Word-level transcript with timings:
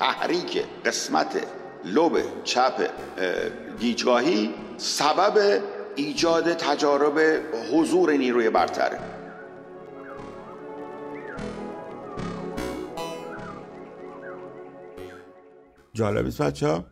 تحریک 0.00 0.64
قسمت 0.84 1.46
لب 1.84 2.44
چپ 2.44 2.90
گیجگاهی 3.80 4.54
سبب 4.76 5.62
ایجاد 5.96 6.52
تجارب 6.52 7.42
حضور 7.72 8.12
نیروی 8.12 8.50
برتره 8.50 8.98
جالب 15.92 16.26
است 16.26 16.42
بچه 16.42 16.66
ها 16.66 16.84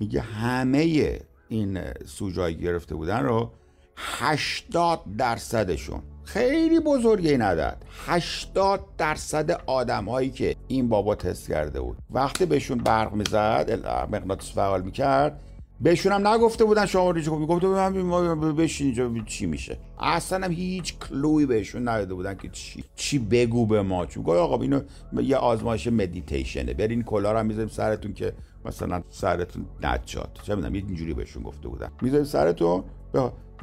میگه 0.00 0.20
همه 0.20 1.20
این 1.48 1.80
سوژایی 2.06 2.56
گرفته 2.56 2.94
بودن 2.94 3.22
رو 3.22 3.50
80 3.96 5.00
درصدشون 5.18 6.02
خیلی 6.24 6.80
بزرگه 6.80 7.30
این 7.30 7.42
عدد. 7.42 7.76
80 8.06 8.80
درصد 8.98 9.50
آدم 9.66 10.04
هایی 10.04 10.30
که 10.30 10.56
این 10.68 10.88
بابا 10.88 11.14
تست 11.14 11.48
کرده 11.48 11.80
بود. 11.80 11.96
وقتی 12.10 12.46
بهشون 12.46 12.78
برق 12.78 13.12
می‌زد 13.12 13.86
مغناطیس 14.12 14.52
فعال 14.52 14.82
می‌کرد 14.82 15.40
بهشون 15.80 16.12
هم 16.12 16.28
نگفته 16.28 16.64
بودن 16.64 16.86
شما 16.86 17.10
ریچ 17.10 17.28
می‌گفته 17.28 17.66
بودن 17.68 18.54
بشین 18.54 18.86
اینجا 18.86 19.24
چی 19.26 19.46
میشه. 19.46 19.78
اصلا 20.00 20.44
هم 20.44 20.52
هیچ 20.52 20.98
کلوی 20.98 21.46
بهشون 21.46 21.88
نداده 21.88 22.14
بودن 22.14 22.34
که 22.34 22.48
چی 22.48 22.84
چی 22.94 23.18
بگو 23.18 23.66
به 23.66 23.82
ما. 23.82 24.06
چون 24.06 24.22
گفت 24.22 24.38
آقا 24.38 24.62
اینو 24.62 24.80
یه 25.22 25.36
آزمایش 25.36 25.86
مدیتیشنه 25.86 26.74
برین 26.74 27.02
کلا 27.02 27.32
رو 27.32 27.42
می‌ذاریم 27.42 27.68
سرتون 27.68 28.12
که 28.12 28.32
مثلا 28.64 29.02
سرتون 29.10 29.66
نجات 29.82 30.42
چه 30.42 30.54
می‌دونم 30.54 30.72
اینجوری 30.72 31.14
بهشون 31.14 31.42
گفته 31.42 31.68
بودن. 31.68 31.90
می‌ذاریم 32.02 32.26
سرتون. 32.26 32.84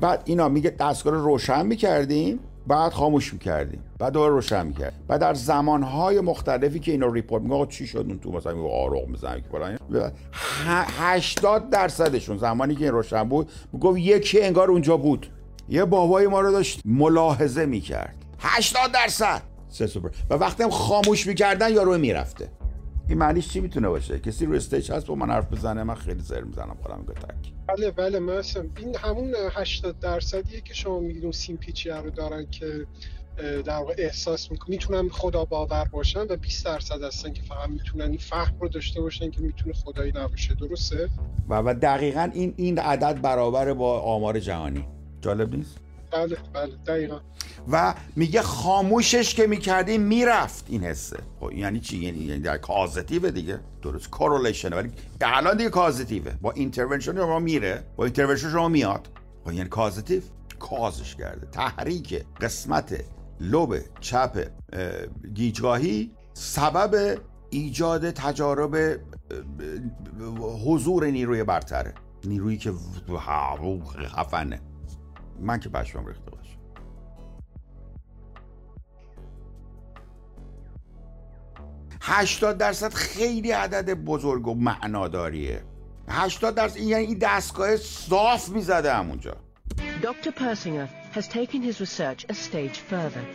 بعد 0.02 0.22
اینا 0.26 0.50
میگه 0.50 0.70
دستگاه 0.70 1.14
رو 1.14 1.24
روشن 1.24 1.66
می‌کردیم. 1.66 2.40
بعد 2.70 2.94
خاموش 2.94 3.34
می‌کردیم 3.34 3.84
بعد 4.00 4.14
دوباره 4.14 4.34
روشن 4.34 4.68
می‌کرد 4.68 4.94
بعد 5.08 5.22
در 5.22 5.34
زمانهای 5.34 6.22
مختلفی 6.22 6.80
که 6.80 6.92
اینو 6.92 7.12
report 7.12 7.44
میگه 7.44 7.66
چی 7.66 7.88
شد؟ 7.88 8.06
اون 8.08 8.20
تو 8.20 8.32
مثلا 8.32 8.62
آروغ 8.62 9.08
می‌زنه 9.08 9.42
که 9.42 10.12
80 11.00 11.70
درصدشون 11.70 12.38
زمانی 12.38 12.76
که 12.76 12.84
این 12.84 12.94
روشن 12.94 13.24
بود 13.24 13.52
می‌گفت 13.74 13.98
یکی 13.98 14.42
انگار 14.42 14.72
اونجا 14.72 14.98
بود. 14.98 15.28
یه 15.70 15.86
بابای 15.86 16.28
ما 16.28 16.42
رو 16.42 16.52
داشت 16.52 16.82
ملاحظه 16.86 17.66
می‌کرد. 17.66 18.16
80 18.40 18.92
درصد! 18.92 19.42
و 20.30 20.34
وقتی 20.34 20.64
هم 20.64 20.70
خاموش 20.70 21.28
می‌کردن 21.28 21.74
یارو 21.74 21.98
می‌رفته. 21.98 22.52
این 23.10 23.18
معنیش 23.18 23.50
چی 23.50 23.60
می‌تونه 23.60 23.90
باشه؟ 23.90 24.20
کسی 24.20 24.46
رو 24.46 24.54
stage 24.54 24.92
هست 24.92 25.06
با 25.06 25.16
من 25.16 25.30
حرف 25.30 25.54
بزنه 25.54 25.84
من 25.84 25.96
خیلی 25.96 26.22
زر 26.22 26.42
می‌زنم 26.42 26.78
خودم 26.82 27.06
تک 27.14 27.59
بله 27.70 27.92
بله 27.92 28.20
مثلا 28.20 28.66
این 28.78 28.96
همون 28.96 29.36
80 29.54 30.00
درصدیه 30.00 30.62
که 30.62 30.74
شما 30.74 31.00
میگید 31.00 31.24
اون 31.24 31.32
سیمپیچی 31.32 31.90
رو 31.90 32.10
دارن 32.10 32.48
که 32.52 32.86
در 33.66 33.78
واقع 33.78 33.94
احساس 33.98 34.52
می‌کنن. 34.52 34.70
می‌تونن 34.70 35.10
خدا 35.10 35.46
باور 35.46 35.86
باشن 35.86 36.22
و 36.30 36.36
20 36.36 36.66
درصد 36.66 37.04
هستن 37.04 37.34
که 37.34 37.42
فقط 37.42 37.70
می‌تونن 37.70 38.10
این 38.10 38.18
فهم 38.18 38.60
رو 38.60 38.68
داشته 38.68 39.02
باشن 39.02 39.32
که 39.32 39.42
می‌تونه 39.42 39.74
خدایی 39.74 40.12
نباشه. 40.16 40.54
درسته؟ 40.54 41.10
و 41.50 41.74
دقیقا 41.74 42.30
این 42.34 42.54
این 42.58 42.80
عدد 42.80 43.22
برابر 43.22 43.74
با 43.74 44.00
آمار 44.00 44.40
جهانی. 44.40 44.86
جالب 45.22 45.56
نیست؟ 45.56 45.78
بله 46.12 46.38
بله 46.54 46.76
دقیقا 46.88 47.20
و 47.72 47.94
میگه 48.16 48.42
خاموشش 48.42 49.36
که 49.36 49.48
می‌کردیم 49.48 50.02
می‌رفت 50.02 50.66
این 50.70 50.84
حسه 50.84 51.18
خب 51.40 51.52
یعنی 51.52 51.80
چی 51.80 51.98
یعنی, 51.98 52.20
یعنی 52.20 52.42
در 52.42 52.58
کازتیوه 52.58 53.32
دیگه 53.32 53.60
درست 53.82 54.10
کورلیشن 54.10 54.74
ولی 54.74 54.92
الان 55.22 55.58
دیگه 55.58 55.70
causative 55.70 56.28
ه 56.28 56.34
با 56.42 56.52
intervention 56.52 57.16
شما 57.16 57.40
میره 57.40 57.84
با 57.96 58.06
intervention 58.06 58.52
شما 58.52 58.68
میاد 58.68 59.08
خب 59.46 59.52
یعنی 59.52 59.70
causative 59.70 60.22
cause 60.60 61.00
ش 61.00 61.16
کرده 61.16 61.48
تحریک 61.48 62.26
قسمت 62.42 63.04
lobe 63.40 63.80
چپ 64.00 64.48
گیجگاهی 65.34 66.12
سبب 66.34 67.20
ایجاد 67.50 68.12
تجارب 68.12 69.00
حضور 70.66 71.06
نیروی 71.06 71.44
برتره 71.44 71.94
نیرویی 72.26 72.58
که 72.58 72.74
خفنه 74.08 74.62
من 75.42 75.60
که 75.60 75.70
پشمام 75.70 76.06
ریخته 76.06 76.32
باشم 76.32 76.60
هشتاد 82.02 82.58
درصد 82.58 82.94
خیلی 82.94 83.52
عدد 83.52 83.94
بزرگ 83.94 84.48
و 84.48 84.56
معناداریه. 84.56 85.64
هشتاد 86.08 86.56
درصد 86.56 86.78
یعنی 86.78 87.06
این 87.06 87.18
دستگاه 87.18 87.78
صاف 87.78 88.50
می‌زده 88.50 88.94
همونجا. 88.94 89.36
دکتر 90.04 90.32
پرسینگر 90.32 90.90
has 91.14 91.28
taken 91.28 91.62
his 91.62 91.82
research 91.82 92.26
a 92.30 92.34
stage 92.34 92.78
further. 92.92 93.26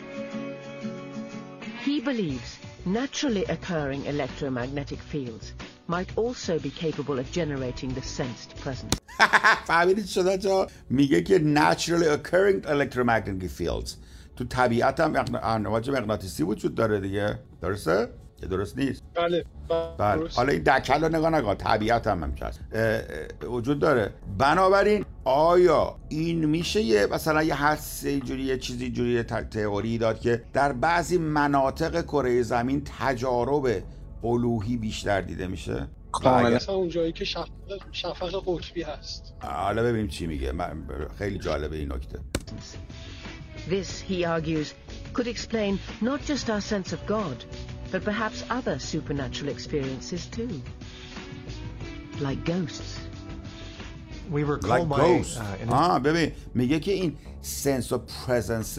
He 1.85 2.01
believes 2.01 2.59
naturally 2.87 3.45
occurring 3.55 4.03
electromagnetic 4.07 5.01
fields 5.13 5.53
might 5.87 6.11
also 6.17 6.59
be 6.59 6.71
capable 6.71 7.19
of 7.19 7.31
generating 7.33 7.91
the 7.95 8.03
sensed 8.03 8.57
presence. 8.57 8.95
فهمیدید 9.67 10.07
شده 10.07 10.39
جا 10.39 10.67
میگه 10.91 11.23
که 11.23 11.39
naturally 11.39 12.09
occurring 12.09 12.67
electromagnetic 12.67 13.51
fields. 13.61 13.97
تو 14.37 14.45
طبیعت 14.45 15.01
هم 15.01 15.41
امواج 15.43 15.91
مغناطیسی 15.91 16.43
وجود 16.43 16.75
داره 16.75 17.01
دیگه. 17.01 17.39
درسته؟ 17.63 18.09
که 18.37 18.47
درست 18.47 18.79
نیست. 18.79 19.03
بله. 19.15 19.45
بله. 19.99 20.29
حالا 20.35 20.53
این 20.53 20.63
دکل 20.63 21.05
رو 21.05 21.09
نگاه 21.09 21.31
نگاه 21.31 21.55
طبیعت 21.55 22.07
هم 22.07 22.23
همچه 22.23 22.47
هست 22.47 22.61
وجود 23.43 23.79
داره. 23.79 24.15
بنابراین 24.39 25.05
آیا 25.25 25.97
این 26.09 26.45
میشه 26.45 26.83
یه 26.83 27.07
مثلا 27.07 27.43
یه 27.43 27.67
حس 27.67 28.07
جوری 28.07 28.43
یه 28.43 28.59
چیزی 28.59 28.91
جوری 28.91 29.23
تئوری 29.23 29.99
داد 29.99 30.21
که 30.21 30.43
در 30.53 30.73
بعضی 30.73 31.19
مناطق 31.19 32.03
کره 32.03 32.43
زمین 32.43 32.83
تجارب 32.99 33.83
الوهی 34.25 34.77
بیشتر 34.77 35.21
دیده 35.21 35.47
میشه 35.47 35.89
کاملا 36.13 36.59
اون 36.69 36.89
جایی 36.89 37.13
که 37.13 37.25
شفق, 37.25 37.49
شفق 37.93 38.43
قطبی 38.47 38.83
هست 38.83 39.35
حالا 39.43 39.83
ببینیم 39.83 40.09
چی 40.09 40.27
میگه 40.27 40.53
خیلی 41.19 41.39
جالبه 41.39 41.77
این 41.77 41.93
نکته 41.93 42.19
This, 43.69 44.01
he 44.01 44.25
argues, 44.25 44.75
could 45.15 45.27
explain 45.27 45.79
not 46.03 46.21
just 46.31 46.51
our 46.51 46.61
sense 46.61 46.93
of 46.93 47.01
God, 47.07 47.39
but 47.93 48.05
perhaps 48.05 48.45
other 48.51 48.79
supernatural 48.79 49.49
experiences 49.57 50.27
too. 50.27 50.53
Like 52.21 52.45
ghosts. 52.45 53.01
We 54.31 54.45
were 54.45 54.59
like 54.61 54.69
called 54.71 54.89
by... 54.91 54.97
ghosts. 54.97 55.39
Uh, 55.39 55.63
in 55.63 55.69
a- 55.69 55.73
آه 55.73 55.99
ببین 55.99 56.33
میگه 56.55 56.81
که 56.81 56.93
این 56.93 57.17
سنس 57.41 57.93
و 57.93 57.99
پرزنس 57.99 58.79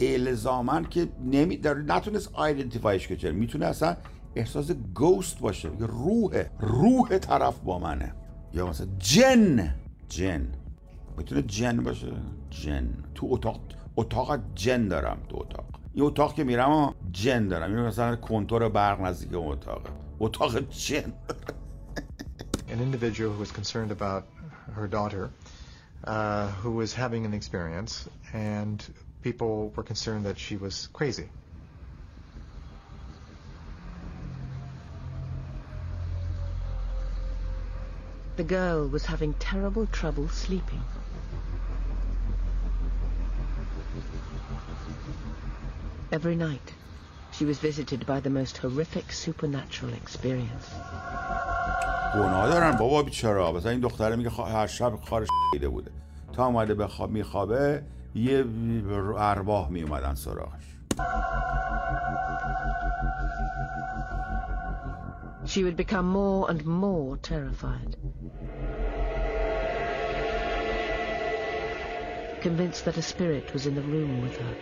الزامن 0.00 0.84
که 0.84 1.08
نمی 1.24 1.60
نتونست 1.86 2.30
آیدنتیفایش 2.32 3.08
کنه 3.08 3.30
می‌تونه 3.30 3.66
اصلا 3.66 3.96
احساس 4.38 4.70
گوست 4.94 5.38
باشه 5.38 5.68
میگه 5.68 5.86
روح 5.86 6.44
روح 6.60 7.18
طرف 7.18 7.58
با 7.58 7.78
منه. 7.78 8.14
یا 8.54 8.66
مثلا 8.66 8.86
جن 8.98 9.74
جن. 10.08 10.48
می‌تونه 11.16 11.42
جن 11.42 11.76
باشه؟ 11.76 12.12
جن. 12.50 12.88
تو 13.14 13.26
اتاق 13.30 13.60
اتاق 13.96 14.40
جن 14.54 14.88
دارم 14.88 15.18
تو 15.28 15.36
اتاق. 15.36 15.64
این 15.94 16.04
اتاق 16.04 16.34
که 16.34 16.44
میرم 16.44 16.70
ها 16.70 16.94
جن 17.12 17.48
دارم. 17.48 17.76
این 17.76 17.86
مثلا 17.86 18.16
کنتور 18.16 18.68
برق 18.68 19.00
نزدیک 19.00 19.34
اون 19.34 19.58
اتاق 20.20 20.70
جن. 20.70 21.12
An 22.68 22.80
individual 22.80 23.30
who 23.34 23.40
was 23.40 23.52
concerned 23.60 23.90
about 23.90 24.24
her 24.76 24.86
daughter 24.86 25.24
uh, 26.04 26.46
who 26.60 26.70
was 26.82 26.92
having 26.92 27.22
an 27.28 27.34
experience, 27.40 27.92
and 28.34 28.78
people 29.22 29.52
were 29.74 29.82
concerned 29.82 30.24
that 30.28 30.38
she 30.38 30.56
was 30.56 30.88
crazy. 30.98 31.28
The 38.37 38.43
girl 38.57 38.87
was 38.95 39.03
having 39.05 39.33
terrible 39.51 39.85
trouble 39.99 40.27
sleeping. 40.43 40.83
Every 46.11 46.35
night, 46.35 46.67
she 47.31 47.45
was 47.45 47.57
visited 47.59 48.05
by 48.05 48.19
the 48.19 48.29
most 48.29 48.57
horrific 48.57 49.11
supernatural 49.11 49.93
experience. 50.03 50.67
گناه 52.15 52.49
دارن 52.49 52.71
بابا 52.71 53.03
بیچاره 53.03 53.51
مثلا 53.51 53.71
این 53.71 53.79
دختره 53.79 54.15
میگه 54.15 54.29
خوا- 54.29 54.47
هر 54.47 54.67
شب 54.67 54.93
خارش 55.09 55.27
دیده 55.53 55.69
بوده 55.69 55.91
تا 56.33 56.45
اومده 56.45 56.73
بخواب 56.73 57.11
میخوابه 57.11 57.83
یه 58.15 58.45
ارواح 59.17 59.69
میومدن 59.69 60.15
سراغش 60.15 60.63
She 65.47 65.63
would 65.63 65.75
become 65.75 66.07
more 66.07 66.49
and 66.49 66.65
more 66.65 67.17
terrified. 67.17 67.95
Convinced 72.41 72.85
that 72.85 72.97
a 72.97 73.01
spirit 73.01 73.53
was 73.53 73.65
in 73.67 73.75
the 73.75 73.81
room 73.81 74.21
with 74.21 74.37
her. 74.37 74.55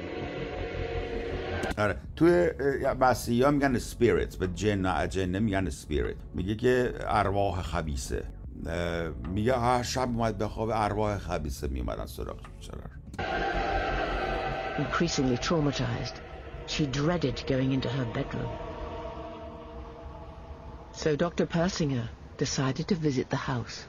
آره 1.77 1.95
توی 2.15 2.51
مسیحی 2.99 3.43
ها 3.43 3.51
میگن 3.51 3.79
spirits 3.79 4.37
به 4.37 4.47
جن 4.47 4.85
و 4.85 5.07
جنه 5.07 5.39
میگن 5.39 5.69
spirit 5.69 6.17
میگه 6.33 6.55
که 6.55 6.93
ارواح 6.99 7.61
خبیسه 7.61 8.23
اه، 8.65 9.07
میگه 9.07 9.57
هر 9.57 9.83
شب 9.83 9.99
اومد 10.01 10.37
بخواب 10.37 10.69
ارواح 10.73 11.17
خبیسه 11.17 11.67
میومدن 11.67 12.05
سراغش 12.05 12.45
بیچاره 12.59 12.83
Increasingly 14.77 15.37
traumatized, 15.37 16.15
she 16.65 16.85
dreaded 16.85 17.43
going 17.47 17.71
into 17.73 17.89
her 17.89 18.05
bedroom. 18.05 18.51
So 20.96 21.14
Dr. 21.14 21.46
Persinger 21.46 22.08
decided 22.38 22.88
to 22.88 22.94
visit 22.94 23.28
the 23.28 23.36
house. 23.36 23.84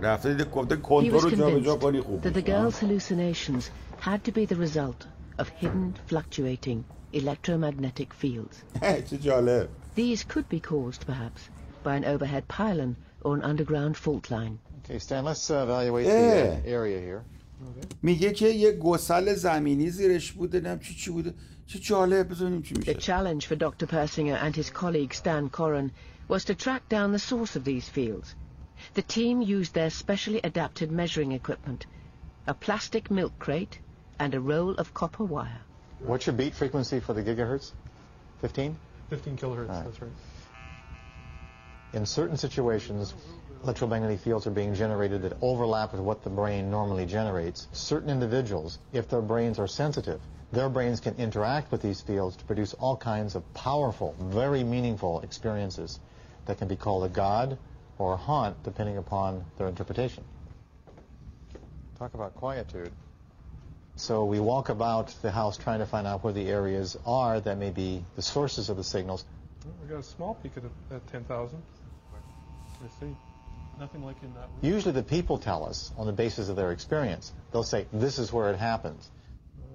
He 0.00 0.06
was 0.06 1.24
convinced 1.24 1.80
that 2.22 2.34
the 2.34 2.42
girl's 2.42 2.78
hallucinations 2.78 3.70
had 3.98 4.22
to 4.24 4.32
be 4.32 4.44
the 4.44 4.56
result 4.56 5.06
of 5.36 5.48
hidden, 5.48 5.96
fluctuating 6.06 6.84
electromagnetic 7.12 8.14
fields. 8.14 8.62
These 9.94 10.24
could 10.24 10.48
be 10.48 10.60
caused, 10.60 11.06
perhaps, 11.06 11.48
by 11.82 11.96
an 11.96 12.04
overhead 12.04 12.46
pylon 12.46 12.96
or 13.22 13.34
an 13.34 13.42
underground 13.42 13.96
fault 13.96 14.30
line. 14.30 14.60
Okay, 14.84 15.00
Stan, 15.00 15.24
let's 15.24 15.50
uh, 15.50 15.64
evaluate 15.64 16.06
yeah. 16.06 16.44
the 16.44 16.52
uh, 16.52 16.60
area 16.64 17.00
here. 17.00 17.24
میگه 18.01 18.31
که 18.31 18.47
یه 18.49 18.71
گسل 18.71 19.33
زمینی 19.33 19.89
زیرش 19.89 20.31
بوده 20.31 20.59
نم 20.59 20.79
چی 20.79 20.93
چی 20.95 21.11
بوده 21.11 21.33
چه 21.67 21.79
جالب 21.79 22.29
بزنیم 22.29 22.61
چی 22.61 22.73
The 22.75 22.77
میشه 22.77 22.93
challenge 22.93 23.45
for 23.45 23.55
Dr. 23.55 23.87
Persinger 23.87 24.37
and 24.43 24.55
his 24.55 24.69
colleague 24.69 25.13
Stan 25.13 25.49
Corran 25.49 25.91
was 26.27 26.43
to 26.45 26.55
track 26.55 26.83
down 26.89 27.11
the 27.11 27.19
source 27.31 27.55
of 27.55 27.63
these 27.63 27.87
fields. 27.89 28.35
The 28.95 29.01
team 29.01 29.41
used 29.41 29.73
their 29.73 29.89
specially 29.89 30.41
adapted 30.43 30.91
measuring 30.91 31.31
equipment, 31.31 31.85
a 32.47 32.53
plastic 32.53 33.09
milk 33.19 33.33
crate 33.39 33.75
and 34.19 34.33
a 34.33 34.39
roll 34.51 34.71
of 34.81 34.93
copper 34.93 35.23
wire. 35.35 35.61
What's 36.09 36.25
your 36.27 36.35
beat 36.41 36.53
frequency 36.61 36.99
for 36.99 37.13
the 37.13 37.23
gigahertz? 37.23 37.71
15? 38.41 38.75
15 39.09 39.37
kilohertz, 39.37 39.69
Right. 39.69 39.85
that's 39.85 40.01
right. 40.01 40.11
In 41.93 42.05
certain 42.05 42.37
situations, 42.37 43.13
electromagnetic 43.62 44.20
fields 44.20 44.46
are 44.46 44.50
being 44.50 44.74
generated 44.74 45.22
that 45.22 45.36
overlap 45.40 45.92
with 45.92 46.00
what 46.00 46.22
the 46.22 46.30
brain 46.30 46.70
normally 46.70 47.06
generates. 47.06 47.66
Certain 47.72 48.10
individuals, 48.10 48.78
if 48.92 49.08
their 49.08 49.20
brains 49.20 49.58
are 49.58 49.66
sensitive, 49.66 50.20
their 50.52 50.68
brains 50.68 51.00
can 51.00 51.14
interact 51.16 51.70
with 51.70 51.82
these 51.82 52.00
fields 52.00 52.36
to 52.36 52.44
produce 52.44 52.74
all 52.74 52.96
kinds 52.96 53.34
of 53.34 53.54
powerful, 53.54 54.14
very 54.18 54.64
meaningful 54.64 55.20
experiences 55.20 56.00
that 56.46 56.58
can 56.58 56.68
be 56.68 56.76
called 56.76 57.04
a 57.04 57.08
god 57.08 57.58
or 57.98 58.14
a 58.14 58.16
haunt, 58.16 58.62
depending 58.62 58.96
upon 58.96 59.44
their 59.58 59.68
interpretation. 59.68 60.24
Talk 61.98 62.14
about 62.14 62.34
quietude. 62.36 62.92
So 63.96 64.24
we 64.24 64.38
walk 64.38 64.68
about 64.68 65.08
the 65.22 65.30
house 65.32 65.58
trying 65.58 65.80
to 65.80 65.86
find 65.86 66.06
out 66.06 66.22
where 66.22 66.32
the 66.32 66.48
areas 66.48 66.96
are 67.04 67.40
that 67.40 67.58
may 67.58 67.70
be 67.70 68.04
the 68.14 68.22
sources 68.22 68.70
of 68.70 68.76
the 68.76 68.84
signals. 68.84 69.24
We 69.82 69.88
got 69.88 69.98
a 69.98 70.02
small 70.04 70.34
peak 70.34 70.52
at, 70.56 70.62
at 70.94 71.06
10,000. 71.08 71.60
Let's 72.80 72.94
see. 73.00 73.14
Nothing 73.80 74.04
like 74.04 74.20
in 74.22 74.32
that 74.34 74.48
room. 74.48 74.74
Usually 74.74 74.92
the 74.92 75.08
people 75.16 75.38
tell 75.38 75.64
us 75.64 75.92
on 75.96 76.06
the 76.06 76.12
basis 76.12 76.48
of 76.48 76.56
their 76.56 76.72
experience. 76.72 77.32
They'll 77.52 77.70
say, 77.74 77.86
this 77.92 78.18
is 78.18 78.32
where 78.32 78.50
it 78.52 78.58
happens. 78.58 79.10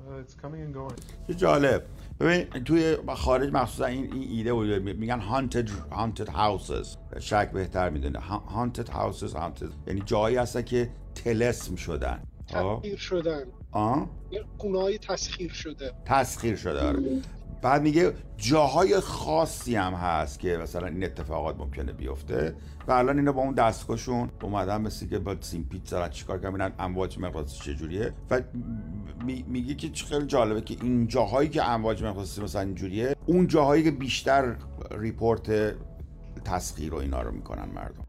Uh, 0.10 0.20
it's 0.24 0.36
coming 0.36 0.62
and 0.62 0.74
going. 0.74 0.96
چه 1.28 1.34
جالب 1.34 1.84
ببین 2.20 2.64
توی 2.64 2.98
خارج 3.16 3.54
مخصوصا 3.54 3.86
این, 3.86 4.14
این 4.14 4.30
ایده 4.30 4.54
بود 4.54 4.70
میگن 4.70 5.22
haunted 5.22 5.70
haunted 5.92 6.30
houses 6.30 6.98
شک 7.20 7.52
بهتر 7.52 7.90
می‌دونه 7.90 8.20
haunted 8.20 8.90
houses 8.90 9.34
haunted 9.34 9.72
یعنی 9.88 10.02
جایی 10.06 10.36
هستن 10.36 10.62
که 10.62 10.90
تلسم 11.16 11.76
شدن 11.76 12.24
تسخیر 12.48 12.98
شدن 12.98 13.44
آه 13.72 14.10
گونه 14.58 14.80
های 14.80 14.98
تسخیر 14.98 15.52
شده 15.52 15.92
تسخیر 16.06 16.56
شده 16.56 16.88
آره 16.88 17.22
بعد 17.64 17.82
میگه 17.82 18.14
جاهای 18.38 19.00
خاصی 19.00 19.76
هم 19.76 19.94
هست 19.94 20.40
که 20.40 20.58
مثلا 20.58 20.88
این 20.88 21.04
اتفاقات 21.04 21.58
ممکنه 21.58 21.92
بیفته. 21.92 22.56
و 22.88 22.92
الان 22.92 23.18
اینا 23.20 23.32
با 23.32 23.42
اون 23.42 23.54
دستگاهشون 23.54 24.30
اومدن 24.42 24.82
مثل 24.82 25.08
که 25.08 25.20
با 25.20 25.36
سیمپیچ 25.42 25.90
دارن 25.90 26.10
چیکار 26.10 26.38
ببینن 26.38 26.72
امواج 26.80 27.20
مغناطیسی 27.20 27.74
چجوریه 27.74 28.14
و 28.32 28.42
می- 29.26 29.46
میگه 29.48 29.76
که 29.76 29.90
خیلی 30.06 30.26
جالبه 30.26 30.62
که 30.62 30.78
این 30.82 31.08
جاهایی 31.08 31.50
که 31.50 31.64
امواج 31.70 32.04
مغناطیسی 32.04 32.42
مثلا 32.42 32.62
اینجوریه 32.62 33.16
اون 33.26 33.48
جاهایی 33.48 33.84
که 33.84 33.92
بیشتر 33.92 34.56
ریپورت 34.92 35.76
تسخیر 36.46 36.94
و 36.94 36.98
اینا 36.98 37.22
رو 37.22 37.32
می‌کنن 37.32 37.70
مردم. 37.76 38.04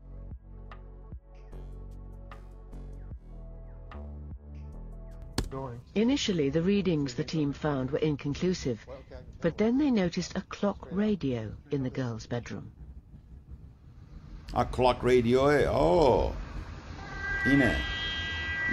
Initially, 5.96 6.50
the 6.50 6.62
readings 6.62 7.16
the 7.16 7.24
team 7.24 7.54
found 7.54 7.92
were 7.92 7.98
inconclusive, 8.00 8.86
but 9.42 9.58
then 9.58 9.78
they 9.78 9.90
noticed 9.90 10.38
a 10.38 10.42
clock 10.42 10.88
radio 10.92 11.52
in 11.72 11.84
the 11.84 11.90
girl's 11.90 12.28
bedroom. 12.28 12.72
آ 14.54 14.64
کلاک 14.64 14.98
رادیو 15.02 15.40
اوه 15.40 16.34
اینه 17.46 17.76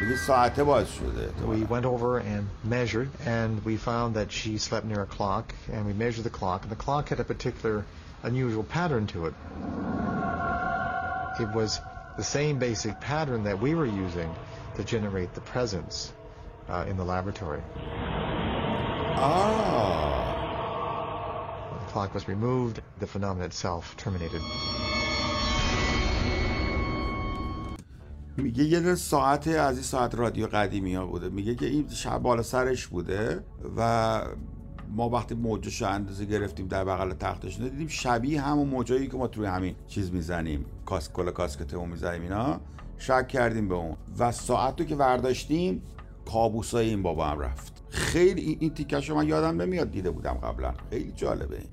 میگه 0.00 0.16
ساعته 0.16 0.64
باز 0.64 0.88
شده 0.88 1.30
We 1.46 1.64
went 1.64 1.84
over 1.84 2.18
and 2.18 2.48
measured, 2.64 3.10
and 3.26 3.64
we 3.64 3.76
found 3.76 4.14
that 4.14 4.32
she 4.32 4.58
slept 4.58 4.86
near 4.86 5.02
a 5.02 5.06
clock, 5.06 5.54
and 5.72 5.86
we 5.86 5.92
measured 5.92 6.24
the 6.24 6.36
clock, 6.40 6.62
and 6.62 6.70
the 6.70 6.82
clock 6.84 7.08
had 7.08 7.20
a 7.20 7.24
particular 7.24 7.84
unusual 8.22 8.64
pattern 8.64 9.06
to 9.06 9.26
it. 9.26 9.34
It 11.40 11.50
was 11.54 11.80
the 12.16 12.24
same 12.24 12.58
basic 12.58 13.00
pattern 13.00 13.44
that 13.44 13.60
we 13.60 13.74
were 13.74 13.90
using 14.06 14.30
to 14.76 14.84
generate 14.84 15.34
the 15.34 15.42
presence 15.52 16.12
Uh, 16.69 16.85
in 16.89 16.95
the 16.97 17.03
laboratory. 17.03 17.61
When 21.69 21.79
the 21.83 21.89
clock 21.93 22.13
was 22.13 22.27
removed, 22.27 22.81
the 22.99 23.07
phenomenon 23.07 23.45
itself 23.51 23.95
terminated. 23.97 24.41
میگه 28.37 28.63
یه 28.63 28.95
ساعت 28.95 29.47
از 29.47 29.75
این 29.75 29.83
ساعت 29.83 30.15
رادیو 30.15 30.47
قدیمی 30.47 30.95
ها 30.95 31.05
بوده. 31.05 31.29
میگه 31.29 31.55
که 31.55 31.65
این 31.65 31.89
شب 31.89 32.17
بالا 32.17 32.43
سرش 32.43 32.87
بوده 32.87 33.45
و 33.77 34.21
ما 34.89 35.09
وقتی 35.09 35.35
موجش 35.35 35.81
رو 35.81 35.87
اندازه 35.87 36.25
گرفتیم 36.25 36.67
در 36.67 36.85
بغل 36.85 37.13
تختش 37.13 37.57
دیدیم 37.57 37.87
شبیه 37.87 38.41
همون 38.41 38.67
موجایی 38.67 39.07
که 39.07 39.17
ما 39.17 39.27
توی 39.27 39.45
همین 39.45 39.75
چیز 39.87 40.13
می‌زنیم. 40.13 40.65
کاس 40.85 41.11
کل 41.11 41.31
کاسکتمون 41.31 41.89
می‌زنیم 41.89 42.21
اینا. 42.21 42.59
شک 42.97 43.27
کردیم 43.27 43.67
به 43.67 43.75
اون. 43.75 43.97
و 44.19 44.31
ساعت 44.31 44.79
رو 44.79 44.85
که 44.85 44.95
ورداشتیم 44.95 45.81
کابوسای 46.33 46.89
این 46.89 47.03
بابا 47.03 47.25
هم 47.25 47.39
رفت 47.39 47.83
خیلی 47.89 48.57
این, 48.59 48.73
تیکش 48.73 49.09
رو 49.09 49.15
من 49.15 49.27
یادم 49.27 49.61
نمیاد 49.61 49.91
دیده 49.91 50.11
بودم 50.11 50.33
قبلا 50.33 50.73
خیلی 50.89 51.11
جالبه 51.11 51.57
این 51.57 51.69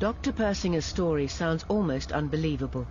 Dr. 0.00 0.32
Persinger's 0.32 0.86
story 0.86 1.28
sounds 1.28 1.62
almost 1.68 2.10
unbelievable. 2.12 2.86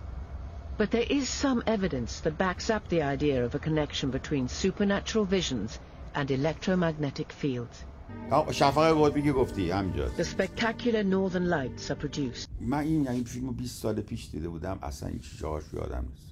But 0.78 0.92
there 0.92 1.08
is 1.18 1.28
some 1.28 1.60
evidence 1.66 2.20
that 2.20 2.38
backs 2.38 2.70
up 2.70 2.88
the 2.88 3.02
idea 3.02 3.44
of 3.44 3.54
a 3.56 3.58
connection 3.58 4.08
between 4.18 4.46
supernatural 4.46 5.24
visions 5.24 5.80
and 6.14 6.30
electromagnetic 6.30 7.32
fields. 7.32 7.84
آه، 8.30 8.52
شفق 8.52 9.06
قطبی 9.06 9.22
که 9.22 9.32
گفتی 9.32 9.70
همینجا 9.70 10.08
The 10.08 10.24
spectacular 10.24 11.02
northern 11.02 11.48
lights 11.50 11.90
are 11.90 12.06
produced 12.06 12.48
من 12.60 12.78
این 12.78 13.08
این 13.08 13.24
فیلم 13.24 13.46
رو 13.46 13.52
20 13.52 13.82
سال 13.82 14.00
پیش 14.00 14.28
دیده 14.32 14.48
بودم 14.48 14.78
اصلا 14.82 15.08
این 15.08 15.18
چیزهاش 15.18 15.62
یادم 15.72 16.04
نیست 16.10 16.30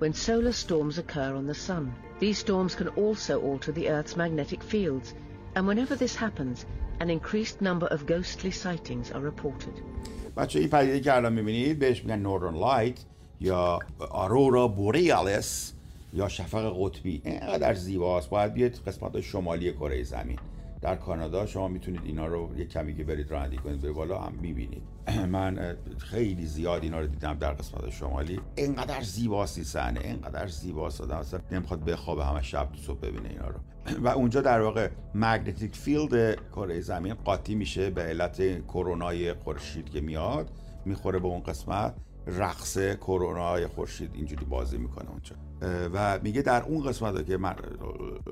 when 0.00 0.14
solar 0.14 0.52
storms 0.52 0.98
occur 0.98 1.34
on 1.34 1.46
the 1.46 1.54
sun. 1.54 1.94
These 2.19 2.37
storms 2.37 2.75
can 2.75 2.87
also 2.87 3.41
alter 3.41 3.71
the 3.71 3.89
Earth's 3.89 4.15
magnetic 4.15 4.61
fields, 4.63 5.13
and 5.55 5.67
whenever 5.67 5.95
this 5.95 6.15
happens, 6.15 6.65
an 6.99 7.09
increased 7.09 7.61
number 7.61 7.87
of 7.87 8.05
ghostly 8.05 8.51
sightings 8.51 9.11
are 9.11 9.21
reported. 9.31 9.73
بچه 10.37 10.59
این 10.59 10.69
پدیده 10.69 10.99
که 10.99 11.15
الان 11.15 11.33
میبینید 11.33 11.79
بهش 11.79 12.03
میگن 12.03 12.19
نورن 12.19 12.55
لایت 12.55 12.99
یا 13.41 13.79
آرورا 14.09 14.67
بوریالس 14.67 15.73
یا 16.13 16.27
شفق 16.27 16.73
قطبی 16.79 17.21
اینقدر 17.25 17.73
زیباست 17.73 18.29
باید 18.29 18.53
بیاید 18.53 18.75
قسمت 18.87 19.21
شمالی 19.21 19.73
کره 19.73 20.03
زمین 20.03 20.39
در 20.82 20.96
کانادا 20.96 21.46
شما 21.46 21.68
می‌تونید 21.68 22.00
اینا 22.04 22.26
رو 22.26 22.58
یه 22.58 22.64
کمی 22.64 22.96
که 22.96 23.04
برید 23.04 23.30
رانندگی 23.30 23.56
کنید 23.56 23.80
به 23.80 23.92
بالا 23.92 24.18
هم 24.18 24.32
می‌بینید. 24.32 24.82
من 25.32 25.76
خیلی 25.98 26.46
زیاد 26.46 26.82
اینا 26.82 27.00
رو 27.00 27.06
دیدم 27.06 27.34
در 27.34 27.52
قسمت 27.52 27.90
شمالی. 27.90 28.40
اینقدر 28.56 29.02
زیباست 29.02 29.56
این 29.58 29.64
صحنه 29.64 30.00
اینقدر 30.00 30.46
زیباست. 30.46 31.00
آدم 31.00 31.16
اصلا 31.16 31.40
نمی‌خواد 31.50 31.84
بخوابه 31.84 32.24
همه 32.24 32.42
شب 32.42 32.68
تو 32.72 32.78
صبح 32.78 33.00
ببینه 33.00 33.28
اینا 33.28 33.48
رو. 33.48 33.60
و 34.04 34.08
اونجا 34.08 34.40
در 34.40 34.60
واقع 34.60 34.88
مگنتیک 35.14 35.76
فیلد 35.76 36.34
کره 36.50 36.80
زمین 36.80 37.14
قاطی 37.14 37.54
میشه 37.54 37.90
به 37.90 38.02
علت 38.02 38.66
کرونای 38.66 39.34
خورشید 39.34 39.90
که 39.90 40.00
میاد 40.00 40.50
می‌خوره 40.84 41.18
به 41.18 41.26
اون 41.26 41.40
قسمت. 41.40 41.94
رقص 42.26 42.78
کرونای 42.78 43.66
خورشید 43.66 44.10
اینجوری 44.14 44.44
بازی 44.44 44.78
می‌کنه 44.78 45.10
اونجا. 45.10 45.36
و 45.94 46.18
میگه 46.22 46.42
در 46.42 46.62
اون 46.62 46.86
قسمت 46.88 47.26
که 47.26 47.36
من- 47.36 47.56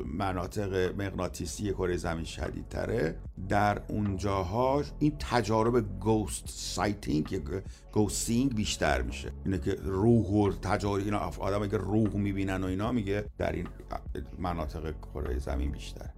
مناطق 0.04 0.94
مغناطیسی 0.98 1.72
کره 1.72 1.96
زمین 1.96 2.24
شدیدتره 2.24 3.18
در 3.48 3.82
اون 3.88 4.16
جاها 4.16 4.82
این 4.98 5.12
تجارب 5.18 6.00
ghost 6.00 6.44
sighting 6.46 7.32
یا 7.32 7.40
ghost 7.92 8.26
seeing 8.26 8.54
بیشتر 8.54 9.02
میشه. 9.02 9.32
اینه 9.44 9.58
که 9.58 9.76
روح 9.82 10.26
و 10.26 10.52
تجارب 10.52 11.04
اینا 11.04 11.18
آدم 11.38 11.68
که 11.68 11.76
روح 11.76 12.16
می‌بینن 12.16 12.64
و 12.64 12.66
اینا 12.66 12.92
میگه 12.92 13.24
در 13.38 13.52
این 13.52 13.66
مناطق 14.38 14.94
کره 15.14 15.38
زمین 15.38 15.70
بیشتر 15.70 16.10